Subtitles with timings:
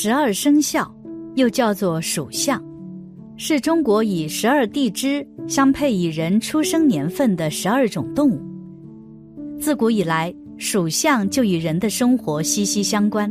[0.00, 0.88] 十二生肖
[1.34, 2.62] 又叫做属相，
[3.36, 8.40] 是中国以十二地支相配以人出生年份的十二种动物。
[9.58, 13.28] 自古以来，属相就与人的生活息息相关，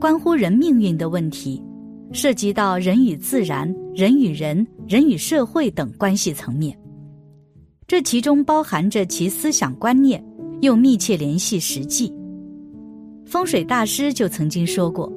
[0.00, 1.62] 关乎人命运的问题，
[2.10, 6.74] 涉及到人与自然、人与人、人与社会等关系层面。
[7.86, 10.24] 这其中包含着其思想观念，
[10.62, 12.10] 又密切联系实际。
[13.26, 15.12] 风水大师就曾经说过。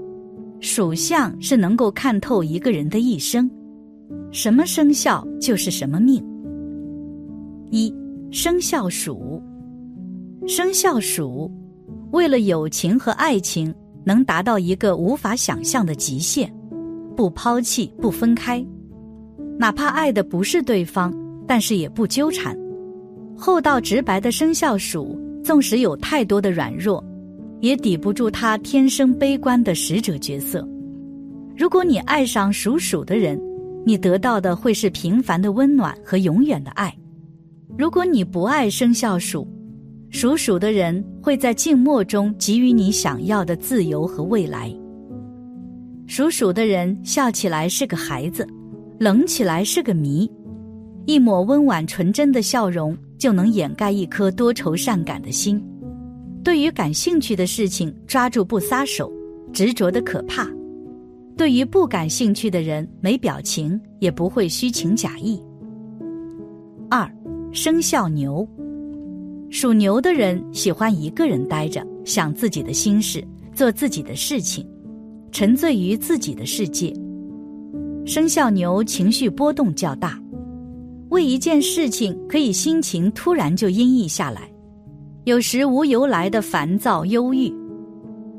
[0.62, 3.50] 属相是能够看透一个人的一生，
[4.32, 6.24] 什么生肖就是什么命。
[7.72, 7.94] 一
[8.32, 9.42] 生肖属，
[10.48, 11.52] 生肖属，
[12.12, 16.52] 为了友情和爱情能达到一个无法想象的极限，
[17.16, 18.66] 不抛弃不分开，
[19.58, 21.14] 哪怕爱的不是对方，
[21.48, 22.58] 但是也不纠缠。
[23.38, 27.04] 厚道直白的生肖属，纵使有太多的软弱。
[27.62, 30.68] 也抵不住他天生悲观的使者角色。
[31.58, 33.40] 如果你爱上属鼠的人，
[33.86, 36.90] 你得到的会是平凡的温暖和永远的爱；
[37.78, 39.48] 如果你不爱生肖鼠，
[40.10, 44.74] 属鼠的人会在静默中给予你想要的自由和未来。
[46.08, 48.48] 属鼠的人笑起来是个孩子，
[49.00, 50.30] 冷起来是个谜，
[51.06, 55.62] 一抹温婉纯真的笑容就能掩盖一颗多愁善感的心。
[56.44, 59.12] 对于感兴趣的事情，抓住不撒手，
[59.52, 60.46] 执着的可怕；
[61.36, 65.42] 对于不感兴趣的人，没表情，也不会虚情假意。
[66.90, 67.12] 二，
[67.52, 68.48] 生肖牛，
[69.50, 73.24] 属牛的人喜欢一个人待着，想自己的心事，
[73.54, 74.66] 做自己的事情，
[75.32, 76.94] 沉醉于自己的世界。
[78.06, 80.20] 生肖牛情绪波动较大，
[81.10, 84.50] 为一件事情可以心情突然就阴翳下来。
[85.30, 87.54] 有时无由来的烦躁忧郁，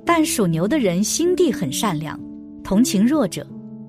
[0.04, 2.18] 但属牛的人心地很善良，
[2.64, 3.46] 同情弱者，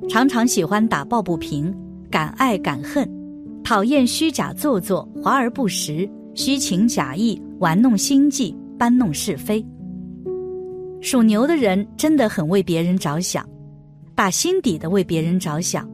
[0.08, 1.76] 常常喜欢打抱不平，
[2.12, 3.10] 敢爱敢恨，
[3.64, 9.66] 讨厌虚假做作、华而不实、虚情假意、玩弄心计、搬弄是非。
[11.02, 13.44] 属牛的人真的很为别人着想，
[14.14, 15.90] 打心底的为别人着想，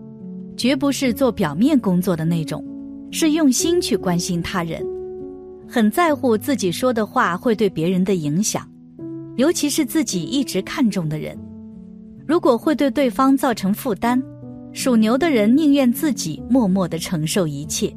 [0.58, 2.62] 绝不是做表面工作的那种，
[3.12, 4.86] 是用心去关心他人。
[5.70, 8.68] 很在乎自己说的话会对别人的影响，
[9.36, 11.38] 尤其是自己一直看重的人，
[12.26, 14.22] 如果会对对方造成负担，
[14.72, 17.94] 属牛的人宁愿自己默默的承受一切。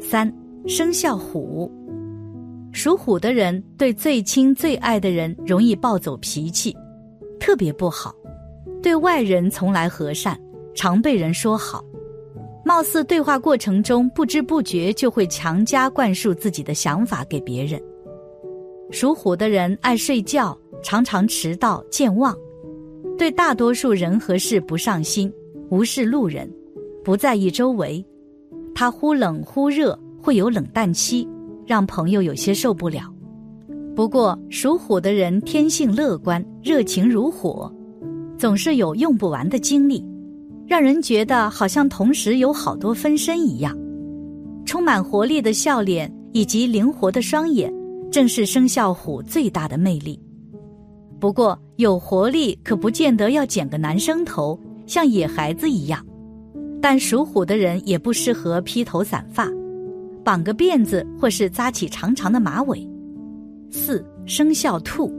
[0.00, 0.32] 三
[0.66, 1.70] 生肖虎，
[2.72, 6.76] 属虎的人对最亲最爱的人容易暴走脾气，
[7.40, 8.14] 特别不好，
[8.82, 10.38] 对外人从来和善，
[10.74, 11.82] 常被人说好。
[12.64, 17.80] 貌似对话过程中不知不觉就会强加灌输自己的想法给别人。
[18.90, 22.36] 属虎的人爱睡觉，常常迟到健忘，
[23.18, 25.32] 对大多数人和事不上心，
[25.70, 26.50] 无视路人，
[27.02, 28.04] 不在意周围。
[28.74, 31.28] 他忽冷忽热，会有冷淡期，
[31.66, 33.12] 让朋友有些受不了。
[33.96, 37.70] 不过属虎的人天性乐观，热情如火，
[38.38, 40.04] 总是有用不完的精力。
[40.72, 43.76] 让人觉得好像同时有好多分身一样，
[44.64, 47.70] 充满活力的笑脸以及灵活的双眼，
[48.10, 50.18] 正是生肖虎最大的魅力。
[51.20, 56.02] 不过，有活力可不见得要剪个男生头，像野孩子一样。
[56.80, 59.46] 但属虎的人也不适合披头散发，
[60.24, 62.90] 绑个辫子或是扎起长长的马尾。
[63.70, 65.12] 四生肖兔，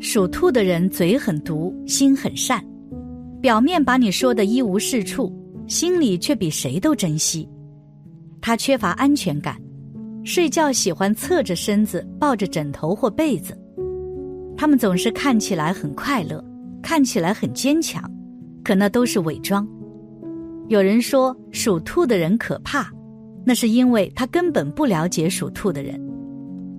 [0.00, 2.64] 属兔的人嘴很毒，心很善。
[3.44, 5.30] 表面把你说的一无是处，
[5.66, 7.46] 心里却比谁都珍惜。
[8.40, 9.60] 他缺乏安全感，
[10.24, 13.54] 睡觉喜欢侧着身子抱着枕头或被子。
[14.56, 16.42] 他们总是看起来很快乐，
[16.80, 18.10] 看起来很坚强，
[18.64, 19.68] 可那都是伪装。
[20.68, 22.90] 有人说属兔的人可怕，
[23.44, 26.00] 那是因为他根本不了解属兔的人。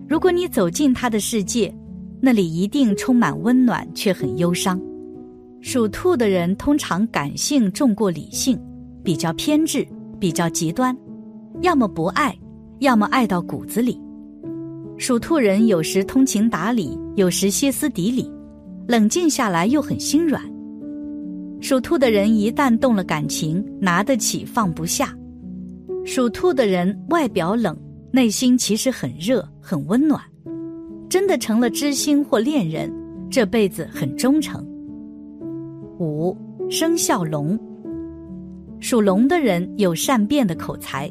[0.10, 1.72] 如果你走进他的世界，
[2.20, 4.82] 那里一定充满温暖，却很忧伤。
[5.66, 8.56] 属兔的人通常感性重过理性，
[9.04, 9.84] 比较偏执，
[10.20, 10.96] 比较极端，
[11.64, 12.38] 要么不爱，
[12.82, 14.00] 要么爱到骨子里。
[14.96, 18.32] 属兔人有时通情达理，有时歇斯底里，
[18.88, 20.40] 冷静下来又很心软。
[21.60, 25.18] 属兔的人一旦动了感情，拿得起放不下。
[26.06, 27.76] 属兔的人外表冷，
[28.12, 30.22] 内心其实很热很温暖，
[31.10, 32.94] 真的成了知心或恋人，
[33.32, 34.64] 这辈子很忠诚。
[36.00, 36.36] 五
[36.70, 37.58] 生肖龙，
[38.80, 41.10] 属龙的人有善变的口才，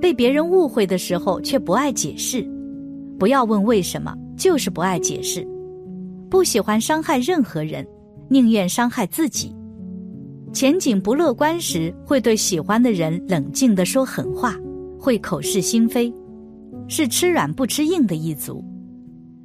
[0.00, 2.48] 被别人误会的时候却不爱解释。
[3.18, 5.46] 不要问为什么，就是不爱解释，
[6.30, 7.86] 不喜欢伤害任何人，
[8.28, 9.54] 宁愿伤害自己。
[10.54, 14.56] 前景不乐观时，会对喜欢的人冷静地说狠话，
[14.98, 16.10] 会口是心非，
[16.88, 18.64] 是吃软不吃硬的一族。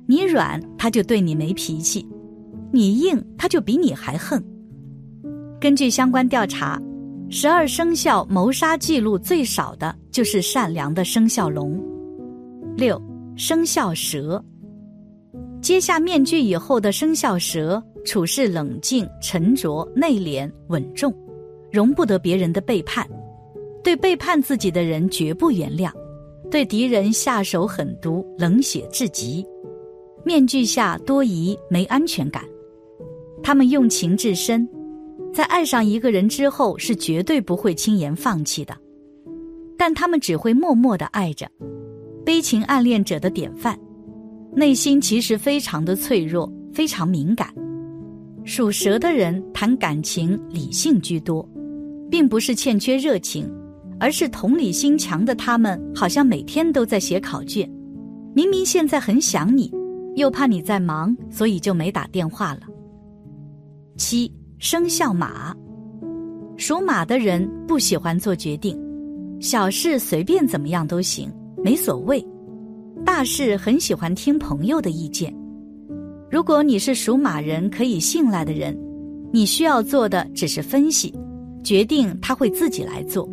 [0.05, 2.07] 你软，他就对你没脾气；
[2.71, 4.41] 你硬，他就比你还横。
[5.63, 6.77] 根据相关调查，
[7.29, 11.81] 十二生肖谋杀记录最少的就是善良的生肖龙。
[12.75, 13.01] 六。
[13.37, 14.43] 生肖蛇，
[15.61, 21.15] 揭下面具以后的生肖蛇，处事冷静、沉着、内敛、稳重，
[21.71, 23.07] 容不得别人的背叛，
[23.81, 25.89] 对背叛自己的人绝不原谅，
[26.51, 29.43] 对敌人下手狠毒、冷血至极。
[30.25, 32.43] 面具下多疑、没安全感，
[33.41, 34.69] 他们用情至深，
[35.33, 38.77] 在爱上一个人之后是绝对不会轻言放弃的，
[39.77, 41.49] 但他们只会默默的爱着。
[42.23, 43.77] 悲情暗恋者的典范，
[44.55, 47.53] 内心其实非常的脆弱，非常敏感。
[48.45, 51.47] 属蛇的人谈感情理性居多，
[52.11, 53.51] 并不是欠缺热情，
[53.99, 57.67] 而是同理心强的他们好像每天都在写考卷。
[58.35, 59.71] 明明现在很想你，
[60.15, 62.61] 又怕你在忙，所以就没打电话了。
[63.97, 64.31] 七
[64.63, 65.53] 生肖马，
[66.55, 68.79] 属马的人不喜欢做决定，
[69.41, 71.29] 小事随便怎么样都行。
[71.61, 72.25] 没所谓，
[73.03, 75.35] 大事很喜欢听朋友的意见。
[76.31, 78.73] 如果你是属马人可以信赖的人，
[79.33, 81.13] 你需要做的只是分析，
[81.61, 83.29] 决定他会自己来做。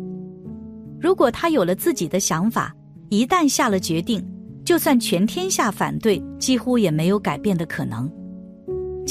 [0.99, 2.75] 如果他有了自己的想法，
[3.07, 4.21] 一旦下了决定，
[4.65, 8.11] 就算全天下反对，几乎也没有改变的可能。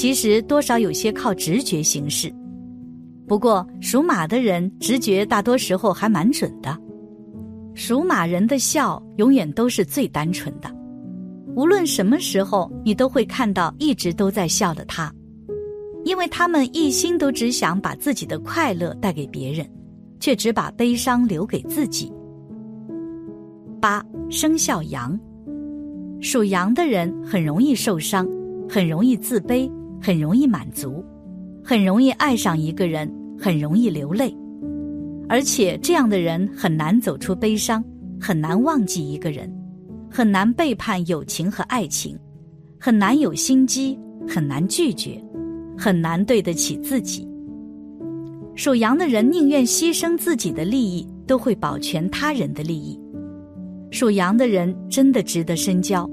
[0.01, 2.33] 其实多少有些靠直觉行事，
[3.27, 6.75] 不过属马的人直觉大多时候还蛮准的。
[7.75, 10.75] 属马人的笑永远都是最单纯的，
[11.55, 15.13] 无论什么时候，你都会看到一直都在笑的他，
[16.03, 19.69] 因为他们一心都只想把自己的快乐带给别人，
[20.19, 22.11] 却只把悲伤留给自己。
[23.79, 25.15] 八生肖羊，
[26.21, 28.27] 属羊的人很容易受伤，
[28.67, 29.71] 很容易自卑，
[30.01, 31.05] 很容易满足，
[31.63, 34.35] 很容易爱上一个人，很容易流泪。
[35.29, 37.83] 而且这样的人很难走出悲伤，
[38.19, 39.49] 很难忘记一个人，
[40.09, 42.17] 很难背叛友情和爱情，
[42.79, 45.23] 很难有心机，很难拒绝，
[45.77, 47.25] 很难对得起自己。
[48.55, 52.99] 属羊的人宁愿牺牲自己的利益，都会保全他人的利益。
[53.91, 56.09] 属羊的人真的值得深交。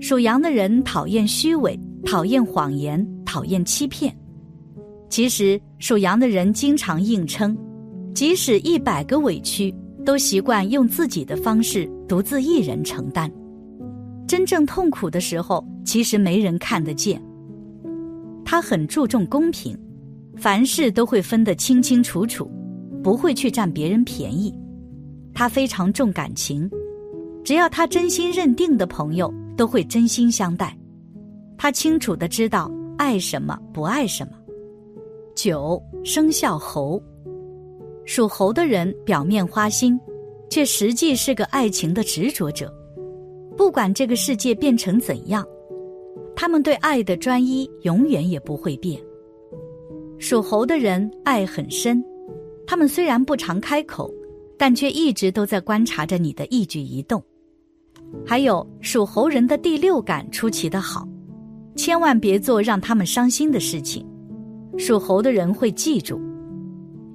[0.00, 4.14] 属羊的人讨厌虚伪，讨厌谎言，讨厌欺骗。
[5.08, 7.56] 其实属羊的人经常硬撑。
[8.14, 13.30] 即使一百个委屈，都习惯用自己的方式独自一人承担。
[14.28, 17.22] 真正痛苦的时候，其实没人看得见。
[18.44, 19.74] 他很注重公平，
[20.36, 22.50] 凡事都会分得清清楚楚，
[23.02, 24.54] 不会去占别人便宜。
[25.32, 26.70] 他非常重感情，
[27.42, 30.76] 只要他真心认定的朋友，都会真心相待。
[31.56, 34.32] 他清楚的知道爱什么，不爱什么。
[35.34, 37.02] 九生肖猴。
[38.04, 39.98] 属猴的人表面花心，
[40.50, 42.72] 却实际是个爱情的执着者。
[43.56, 45.46] 不管这个世界变成怎样，
[46.34, 49.00] 他们对爱的专一永远也不会变。
[50.18, 52.02] 属猴的人爱很深，
[52.66, 54.12] 他们虽然不常开口，
[54.58, 57.22] 但却一直都在观察着你的一举一动。
[58.26, 61.06] 还有属猴人的第六感出奇的好，
[61.74, 64.06] 千万别做让他们伤心的事情。
[64.78, 66.20] 属猴的人会记住。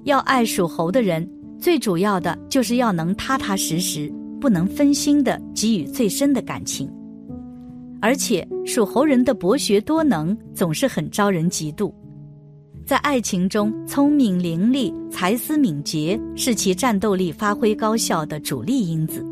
[0.04, 6.90] 要爱属猴的人，最主要的就是要能踏踏实实，不能分心的给予最深的感情。
[8.00, 11.92] 而且属猴人的博学多能总是很招人嫉妒，
[12.86, 19.26] 在爱情中聪明伶俐、才思敏捷是其战斗力发挥高效的主力因子。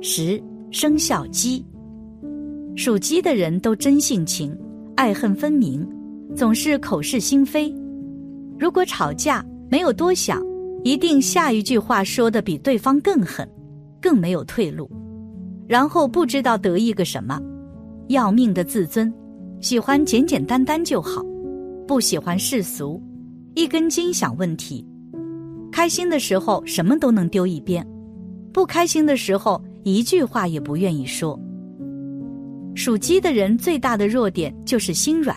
[0.00, 1.62] 十生肖鸡，
[2.76, 4.56] 属鸡的人都真性情，
[4.96, 5.86] 爱恨分明，
[6.34, 7.74] 总是口是心非。
[8.58, 10.42] 如果吵架没有多想，
[10.82, 13.48] 一定下一句话说的比对方更狠，
[14.00, 14.90] 更没有退路。
[15.66, 17.40] 然后不知道得意个什么，
[18.08, 19.12] 要命的自尊，
[19.60, 21.22] 喜欢简简单单就好，
[21.86, 23.00] 不喜欢世俗，
[23.54, 24.86] 一根筋想问题。
[25.70, 27.86] 开心的时候什么都能丢一边，
[28.52, 31.38] 不开心的时候一句话也不愿意说。
[32.74, 35.36] 属鸡的人最大的弱点就是心软，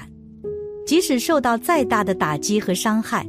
[0.86, 3.28] 即使受到再大的打击和伤害，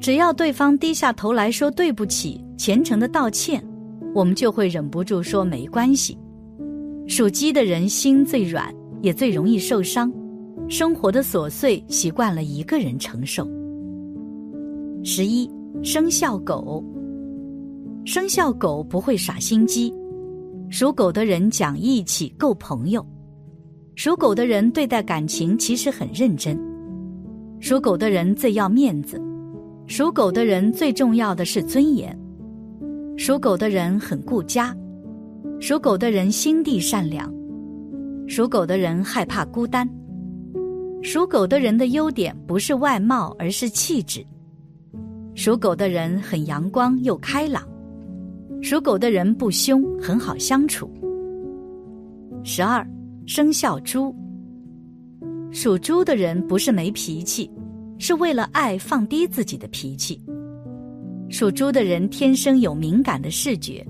[0.00, 3.62] 只要对方低下头来说对不起，虔诚的道歉，
[4.14, 6.16] 我们就会忍不住说没关系。
[7.06, 10.10] 属鸡的人心最软，也最容易受伤，
[10.68, 13.46] 生活的琐碎习惯了一个人承受。
[15.02, 15.50] 十一
[15.82, 16.84] 生肖狗，
[18.04, 19.92] 生肖狗不会耍心机，
[20.70, 23.04] 属狗的人讲义气，够朋友。
[24.02, 26.58] 属狗的人对待感情其实很认真，
[27.60, 29.20] 属狗的人最要面子，
[29.86, 32.18] 属狗的人最重要的是尊严，
[33.18, 34.74] 属狗的人很顾家。
[35.60, 37.30] 属狗的人心地善良，
[38.26, 39.86] 属狗的人害怕孤单。
[41.02, 44.24] 属狗的人的优点不是外貌，而是气质。
[45.34, 47.62] 属狗的人很阳光又开朗，
[48.62, 50.90] 属狗的人不凶，很好相处。
[52.42, 52.82] 十二
[53.32, 54.12] 生肖猪，
[55.52, 57.48] 属猪的人不是没脾气，
[57.96, 60.20] 是为了爱放低自己的脾气。
[61.28, 63.86] 属猪的人天生有敏感的视觉。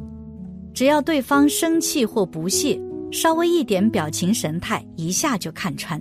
[0.75, 2.79] 只要对方生气或不屑，
[3.11, 5.99] 稍微一点表情神态，一下就看穿。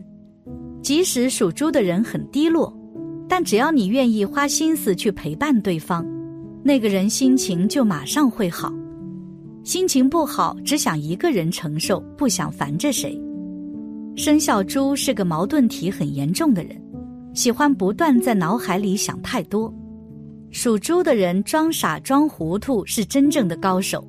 [0.81, 2.77] 即使属猪的人很低落，
[3.29, 6.05] 但只要你愿意花心思去陪伴对方，
[6.61, 8.69] 那个人心情就马上会好。
[9.63, 13.17] 心情不好，只想一个人承受，不想烦着谁。
[14.19, 16.75] 生肖猪是个矛盾体很严重的人，
[17.33, 19.73] 喜欢不断在脑海里想太多。
[20.51, 24.05] 属猪的人装傻装糊涂是真正的高手。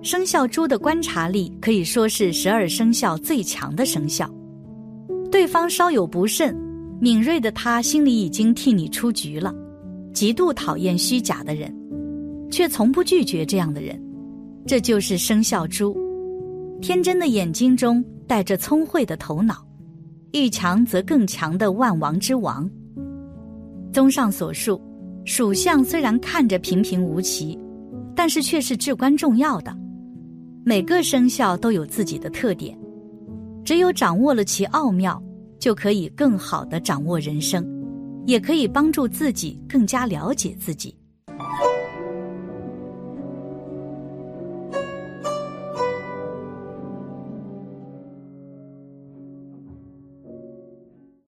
[0.00, 4.26] 生肖猪的观察力可以说是十二生肖最强的生肖。
[5.30, 6.56] 对方稍有不慎，
[6.98, 9.54] 敏锐的他心里已经替你出局了。
[10.14, 11.70] 极度讨厌虚假的人，
[12.50, 14.02] 却从不拒绝这样的人。
[14.66, 15.94] 这就是生肖猪，
[16.80, 19.66] 天真的眼睛中带着聪慧的头脑，
[20.32, 22.70] 遇强则更强的万王之王。
[23.90, 24.78] 综上所述，
[25.24, 27.58] 属相虽然看着平平无奇，
[28.14, 29.74] 但是却是至关重要的。
[30.62, 32.78] 每个生肖都有自己的特点，
[33.64, 35.20] 只有掌握了其奥妙，
[35.58, 37.66] 就可以更好的掌握人生，
[38.26, 40.94] 也可以帮助自己更加了解自己。